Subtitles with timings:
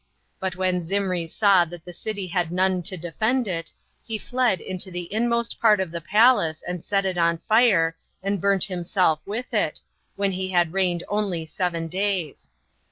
[0.39, 3.71] But when Zimri saw that the city had none to defend it,
[4.03, 8.41] he fled into the inmost part of the palace, and set it on fire, and
[8.41, 9.81] burnt himself with it,
[10.15, 12.49] when he had reigned only seven days.